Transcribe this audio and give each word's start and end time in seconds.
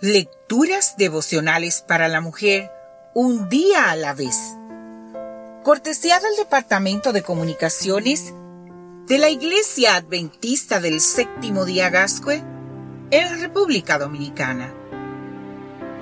Lecturas 0.00 0.96
devocionales 0.98 1.80
para 1.80 2.08
la 2.08 2.20
mujer, 2.20 2.68
un 3.14 3.48
día 3.48 3.90
a 3.90 3.96
la 3.96 4.12
vez. 4.12 4.36
Cortesía 5.62 6.18
del 6.18 6.34
Departamento 6.36 7.12
de 7.12 7.22
Comunicaciones 7.22 8.34
de 9.06 9.18
la 9.18 9.28
Iglesia 9.28 9.94
Adventista 9.94 10.80
del 10.80 11.00
Séptimo 11.00 11.64
Día 11.64 11.90
Gascue 11.90 12.42
en 13.12 13.40
República 13.40 13.96
Dominicana. 13.96 14.74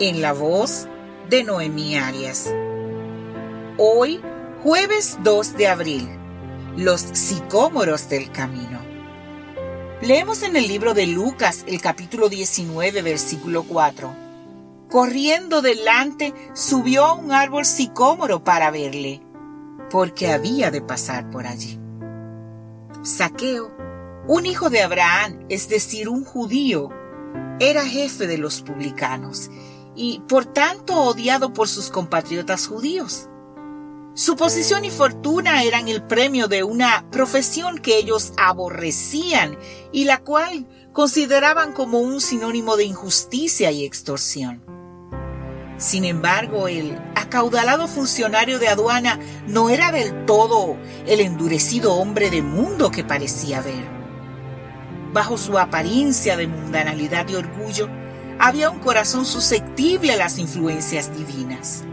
En 0.01 0.23
la 0.23 0.33
voz 0.33 0.89
de 1.29 1.45
Noemí 1.45 1.99
Arias. 1.99 2.51
Hoy, 3.77 4.23
jueves 4.63 5.19
2 5.23 5.57
de 5.59 5.69
abril, 5.69 6.09
los 6.79 7.03
sicómoros 7.03 8.09
del 8.09 8.33
camino. 8.33 8.92
Leemos 10.03 10.43
en 10.43 10.57
el 10.57 10.67
libro 10.67 10.95
de 10.95 11.07
Lucas 11.07 11.63
el 11.69 11.81
capítulo 11.81 12.29
19, 12.29 13.03
versículo 13.03 13.63
4. 13.63 14.13
Corriendo 14.91 15.63
delante, 15.63 16.35
subió 16.55 17.05
a 17.05 17.13
un 17.13 17.31
árbol 17.31 17.65
sicómoro 17.65 18.43
para 18.43 18.73
verle, 18.73 19.23
porque 19.93 20.33
había 20.33 20.73
de 20.73 20.83
pasar 20.83 21.31
por 21.31 21.47
allí. 21.47 21.79
Saqueo, 23.05 23.71
un 24.27 24.45
hijo 24.45 24.71
de 24.71 24.83
Abraham, 24.83 25.47
es 25.49 25.69
decir, 25.69 26.09
un 26.09 26.25
judío, 26.25 26.89
era 27.61 27.87
jefe 27.87 28.27
de 28.27 28.39
los 28.39 28.61
publicanos 28.61 29.53
y 29.95 30.21
por 30.29 30.47
tanto 30.47 31.01
odiado 31.01 31.53
por 31.53 31.69
sus 31.69 31.91
compatriotas 31.91 32.67
judíos. 32.67 33.29
Su 34.15 34.37
posición 34.37 34.85
y 34.85 34.91
fortuna 34.91 35.63
eran 35.63 35.89
el 35.89 36.03
premio 36.03 36.47
de 36.47 36.65
una 36.65 37.07
profesión 37.11 37.79
que 37.79 37.97
ellos 37.97 38.35
aborrecían 38.37 39.57
y 39.91 40.05
la 40.05 40.19
cual 40.19 40.67
consideraban 40.93 41.73
como 41.73 41.99
un 42.01 42.21
sinónimo 42.21 42.77
de 42.77 42.85
injusticia 42.85 43.71
y 43.71 43.87
extorsión. 43.87 44.63
Sin 45.79 46.05
embargo, 46.05 46.69
el 46.69 46.99
acaudalado 47.15 47.89
funcionario 47.89 48.59
de 48.59 48.69
aduana 48.69 49.19
no 49.47 49.71
era 49.71 49.91
del 49.91 50.27
todo 50.27 50.77
el 51.07 51.21
endurecido 51.21 51.95
hombre 51.95 52.29
de 52.29 52.43
mundo 52.43 52.91
que 52.91 53.05
parecía 53.05 53.63
ver. 53.63 53.85
Bajo 55.15 55.39
su 55.39 55.59
apariencia 55.59 56.37
de 56.37 56.49
mundanalidad 56.49 57.27
y 57.31 57.37
orgullo, 57.37 57.89
había 58.39 58.69
un 58.69 58.79
corazón 58.79 59.25
susceptible 59.25 60.13
a 60.13 60.17
las 60.17 60.39
influencias 60.39 61.17
divinas. 61.17 61.85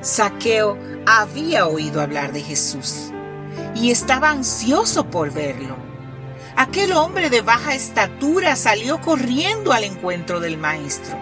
Saqueo 0.00 0.78
había 1.06 1.66
oído 1.66 2.00
hablar 2.00 2.32
de 2.32 2.42
Jesús 2.42 3.10
y 3.74 3.90
estaba 3.90 4.30
ansioso 4.30 5.10
por 5.10 5.32
verlo. 5.32 5.76
Aquel 6.56 6.92
hombre 6.92 7.30
de 7.30 7.40
baja 7.40 7.74
estatura 7.74 8.56
salió 8.56 9.00
corriendo 9.00 9.72
al 9.72 9.84
encuentro 9.84 10.40
del 10.40 10.56
maestro. 10.56 11.16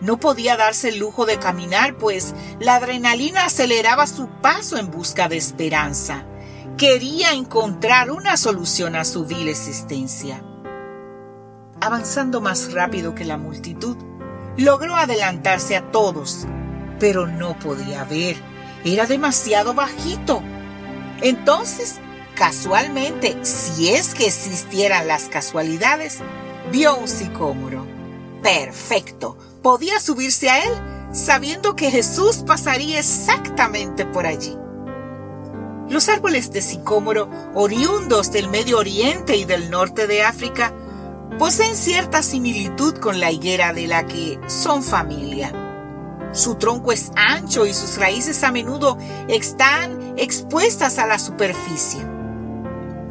No 0.00 0.18
podía 0.18 0.56
darse 0.56 0.88
el 0.88 0.98
lujo 0.98 1.26
de 1.26 1.38
caminar, 1.38 1.96
pues 1.96 2.34
la 2.58 2.76
adrenalina 2.76 3.44
aceleraba 3.44 4.06
su 4.06 4.28
paso 4.40 4.78
en 4.78 4.90
busca 4.90 5.28
de 5.28 5.36
esperanza. 5.36 6.24
Quería 6.78 7.32
encontrar 7.32 8.10
una 8.10 8.36
solución 8.36 8.96
a 8.96 9.04
su 9.04 9.26
vil 9.26 9.48
existencia. 9.48 10.42
Avanzando 11.80 12.40
más 12.40 12.72
rápido 12.72 13.14
que 13.14 13.24
la 13.24 13.36
multitud, 13.36 13.96
logró 14.56 14.96
adelantarse 14.96 15.76
a 15.76 15.90
todos 15.90 16.46
pero 17.00 17.26
no 17.26 17.58
podía 17.58 18.04
ver. 18.04 18.36
Era 18.84 19.06
demasiado 19.06 19.74
bajito. 19.74 20.42
Entonces, 21.22 21.96
casualmente, 22.36 23.36
si 23.42 23.88
es 23.88 24.14
que 24.14 24.26
existieran 24.26 25.08
las 25.08 25.24
casualidades, 25.24 26.18
vio 26.70 26.96
un 26.96 27.08
sicómoro. 27.08 27.86
Perfecto. 28.42 29.36
Podía 29.62 29.98
subirse 29.98 30.48
a 30.48 30.62
él 30.62 30.70
sabiendo 31.12 31.74
que 31.74 31.90
Jesús 31.90 32.44
pasaría 32.46 33.00
exactamente 33.00 34.06
por 34.06 34.26
allí. 34.26 34.56
Los 35.88 36.08
árboles 36.08 36.52
de 36.52 36.62
sicómoro, 36.62 37.28
oriundos 37.54 38.30
del 38.30 38.48
Medio 38.48 38.78
Oriente 38.78 39.36
y 39.36 39.44
del 39.44 39.70
norte 39.70 40.06
de 40.06 40.22
África, 40.22 40.72
poseen 41.36 41.74
cierta 41.74 42.22
similitud 42.22 42.94
con 42.98 43.18
la 43.18 43.32
higuera 43.32 43.72
de 43.72 43.88
la 43.88 44.06
que 44.06 44.38
son 44.46 44.84
familia. 44.84 45.69
Su 46.32 46.54
tronco 46.54 46.92
es 46.92 47.10
ancho 47.16 47.66
y 47.66 47.74
sus 47.74 47.98
raíces 47.98 48.44
a 48.44 48.52
menudo 48.52 48.96
están 49.28 50.14
expuestas 50.16 50.98
a 50.98 51.06
la 51.06 51.18
superficie. 51.18 52.00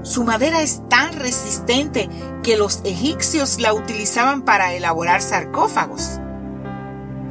Su 0.03 0.23
madera 0.23 0.61
es 0.61 0.81
tan 0.87 1.13
resistente 1.13 2.09
que 2.43 2.55
los 2.55 2.81
egipcios 2.85 3.59
la 3.59 3.73
utilizaban 3.73 4.43
para 4.43 4.73
elaborar 4.73 5.21
sarcófagos. 5.21 6.19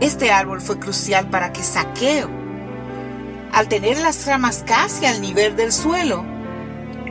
Este 0.00 0.30
árbol 0.30 0.60
fue 0.60 0.78
crucial 0.78 1.30
para 1.30 1.52
que 1.52 1.62
Saqueo, 1.62 2.28
al 3.52 3.68
tener 3.68 3.98
las 3.98 4.26
ramas 4.26 4.62
casi 4.66 5.06
al 5.06 5.22
nivel 5.22 5.56
del 5.56 5.72
suelo, 5.72 6.24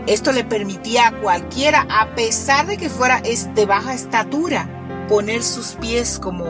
esto 0.06 0.32
le 0.32 0.46
permitía 0.46 1.08
a 1.08 1.20
cualquiera, 1.20 1.86
a 1.90 2.16
pesar 2.16 2.68
de 2.68 2.78
que 2.78 2.90
fuera 2.90 3.22
de 3.22 3.66
baja 3.66 3.94
estatura, 3.94 4.70
poner 5.09 5.44
sus 5.44 5.76
pies 5.76 6.20
como 6.20 6.46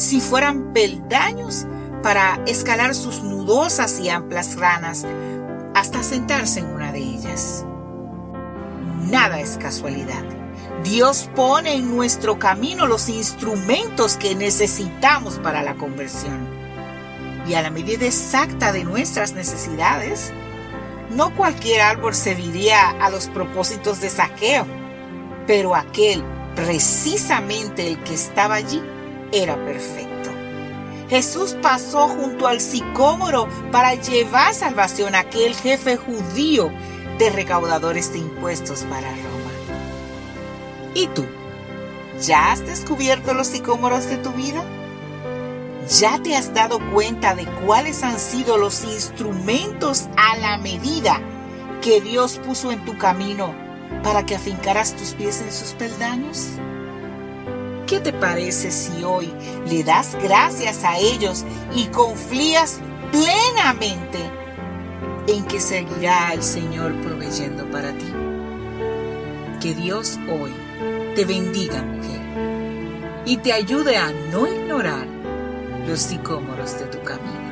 si 0.00 0.20
fueran 0.20 0.72
peldaños 0.72 1.66
para 2.02 2.40
escalar 2.46 2.94
sus 2.94 3.22
nudosas 3.22 4.00
y 4.00 4.08
amplias 4.08 4.56
ranas 4.56 5.04
hasta 5.74 6.02
sentarse 6.02 6.60
en 6.60 6.66
una 6.66 6.90
de 6.90 7.00
ellas. 7.00 7.66
Nada 9.02 9.40
es 9.40 9.58
casualidad. 9.58 10.24
Dios 10.84 11.28
pone 11.36 11.74
en 11.74 11.94
nuestro 11.94 12.38
camino 12.38 12.86
los 12.86 13.10
instrumentos 13.10 14.16
que 14.16 14.34
necesitamos 14.34 15.38
para 15.38 15.62
la 15.62 15.74
conversión. 15.74 16.48
Y 17.46 17.54
a 17.54 17.62
la 17.62 17.70
medida 17.70 18.06
exacta 18.06 18.72
de 18.72 18.84
nuestras 18.84 19.34
necesidades, 19.34 20.32
no 21.10 21.34
cualquier 21.36 21.82
árbol 21.82 22.14
serviría 22.14 22.90
a 22.90 23.10
los 23.10 23.28
propósitos 23.28 24.00
de 24.00 24.08
saqueo, 24.08 24.66
pero 25.46 25.74
aquel, 25.74 26.24
precisamente 26.54 27.86
el 27.86 28.02
que 28.02 28.14
estaba 28.14 28.54
allí, 28.54 28.80
era 29.32 29.56
perfecto. 29.64 30.30
Jesús 31.08 31.56
pasó 31.60 32.08
junto 32.08 32.46
al 32.46 32.60
sicómoro 32.60 33.48
para 33.72 33.94
llevar 33.94 34.54
salvación 34.54 35.14
a 35.14 35.20
aquel 35.20 35.54
jefe 35.54 35.96
judío 35.96 36.70
de 37.18 37.30
recaudadores 37.30 38.12
de 38.12 38.20
impuestos 38.20 38.82
para 38.84 39.08
Roma. 39.10 39.50
¿Y 40.94 41.08
tú? 41.08 41.24
¿Ya 42.22 42.52
has 42.52 42.64
descubierto 42.64 43.34
los 43.34 43.48
sicómoros 43.48 44.06
de 44.06 44.18
tu 44.18 44.30
vida? 44.30 44.62
¿Ya 45.98 46.22
te 46.22 46.36
has 46.36 46.54
dado 46.54 46.78
cuenta 46.92 47.34
de 47.34 47.46
cuáles 47.66 48.04
han 48.04 48.20
sido 48.20 48.56
los 48.56 48.84
instrumentos 48.84 50.08
a 50.16 50.36
la 50.36 50.58
medida 50.58 51.20
que 51.82 52.00
Dios 52.00 52.38
puso 52.46 52.70
en 52.70 52.84
tu 52.84 52.96
camino 52.96 53.52
para 54.04 54.24
que 54.24 54.36
afincaras 54.36 54.94
tus 54.94 55.14
pies 55.14 55.40
en 55.40 55.50
sus 55.50 55.72
peldaños? 55.72 56.50
¿Qué 57.90 57.98
te 57.98 58.12
parece 58.12 58.70
si 58.70 59.02
hoy 59.02 59.32
le 59.68 59.82
das 59.82 60.16
gracias 60.22 60.84
a 60.84 60.96
ellos 60.96 61.44
y 61.74 61.86
confías 61.86 62.78
plenamente 63.10 64.20
en 65.26 65.44
que 65.46 65.58
seguirá 65.58 66.32
el 66.32 66.44
Señor 66.44 66.94
proveyendo 67.02 67.68
para 67.68 67.90
ti? 67.92 68.06
Que 69.60 69.74
Dios 69.74 70.20
hoy 70.30 70.52
te 71.16 71.24
bendiga, 71.24 71.82
mujer, 71.82 73.22
y 73.26 73.38
te 73.38 73.52
ayude 73.52 73.96
a 73.96 74.12
no 74.30 74.46
ignorar 74.46 75.08
los 75.88 75.98
sicómoros 75.98 76.78
de 76.78 76.86
tu 76.86 77.02
camino. 77.02 77.49